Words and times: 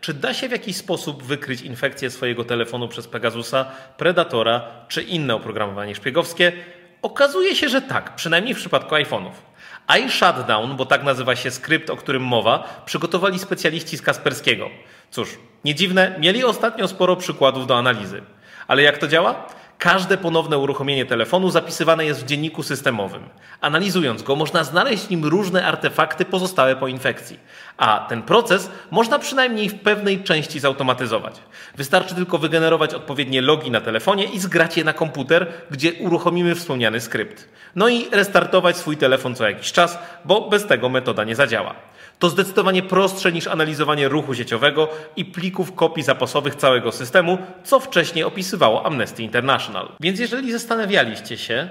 czy 0.00 0.14
da 0.14 0.34
się 0.34 0.48
w 0.48 0.52
jakiś 0.52 0.76
sposób 0.76 1.22
wykryć 1.22 1.62
infekcję 1.62 2.10
swojego 2.10 2.44
telefonu 2.44 2.88
przez 2.88 3.08
Pegasusa, 3.08 3.64
Predatora 3.96 4.62
czy 4.88 5.02
inne 5.02 5.34
oprogramowanie 5.34 5.94
szpiegowskie? 5.94 6.52
Okazuje 7.02 7.56
się, 7.56 7.68
że 7.68 7.82
tak, 7.82 8.14
przynajmniej 8.14 8.54
w 8.54 8.56
przypadku 8.56 8.94
iPhone'ów. 8.94 9.32
iShutdown, 10.06 10.76
bo 10.76 10.86
tak 10.86 11.02
nazywa 11.02 11.36
się 11.36 11.50
skrypt, 11.50 11.90
o 11.90 11.96
którym 11.96 12.22
mowa, 12.22 12.82
przygotowali 12.86 13.38
specjaliści 13.38 13.96
z 13.96 14.02
Kasperskiego. 14.02 14.70
Cóż, 15.10 15.38
nie 15.64 15.74
dziwne, 15.74 16.16
mieli 16.18 16.44
ostatnio 16.44 16.88
sporo 16.88 17.16
przykładów 17.16 17.66
do 17.66 17.78
analizy. 17.78 18.22
Ale 18.68 18.82
jak 18.82 18.98
to 18.98 19.08
działa? 19.08 19.46
Każde 19.80 20.16
ponowne 20.16 20.58
uruchomienie 20.58 21.06
telefonu 21.06 21.50
zapisywane 21.50 22.04
jest 22.04 22.22
w 22.22 22.26
dzienniku 22.26 22.62
systemowym. 22.62 23.22
Analizując 23.60 24.22
go, 24.22 24.36
można 24.36 24.64
znaleźć 24.64 25.04
w 25.04 25.10
nim 25.10 25.24
różne 25.24 25.66
artefakty 25.66 26.24
pozostałe 26.24 26.76
po 26.76 26.88
infekcji. 26.88 27.38
A 27.76 28.06
ten 28.08 28.22
proces 28.22 28.70
można 28.90 29.18
przynajmniej 29.18 29.68
w 29.68 29.80
pewnej 29.80 30.22
części 30.22 30.60
zautomatyzować. 30.60 31.34
Wystarczy 31.76 32.14
tylko 32.14 32.38
wygenerować 32.38 32.94
odpowiednie 32.94 33.42
logi 33.42 33.70
na 33.70 33.80
telefonie 33.80 34.24
i 34.24 34.38
zgrać 34.38 34.76
je 34.76 34.84
na 34.84 34.92
komputer, 34.92 35.46
gdzie 35.70 35.92
uruchomimy 35.92 36.54
wspomniany 36.54 37.00
skrypt. 37.00 37.48
No 37.76 37.88
i 37.88 38.10
restartować 38.10 38.76
swój 38.76 38.96
telefon 38.96 39.34
co 39.34 39.48
jakiś 39.48 39.72
czas, 39.72 39.98
bo 40.24 40.48
bez 40.48 40.66
tego 40.66 40.88
metoda 40.88 41.24
nie 41.24 41.34
zadziała. 41.34 41.74
To 42.18 42.28
zdecydowanie 42.28 42.82
prostsze 42.82 43.32
niż 43.32 43.46
analizowanie 43.46 44.08
ruchu 44.08 44.34
sieciowego 44.34 44.88
i 45.16 45.24
plików 45.24 45.74
kopii 45.74 46.02
zapasowych 46.02 46.54
całego 46.54 46.92
systemu, 46.92 47.38
co 47.64 47.80
wcześniej 47.80 48.24
opisywało 48.24 48.86
Amnesty 48.86 49.22
International. 49.22 49.69
Więc 50.00 50.20
jeżeli 50.20 50.52
zastanawialiście 50.52 51.38
się, 51.38 51.68